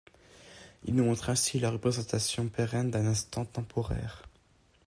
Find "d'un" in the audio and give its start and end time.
2.89-3.05